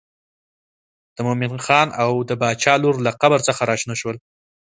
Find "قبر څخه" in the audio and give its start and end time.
3.21-3.61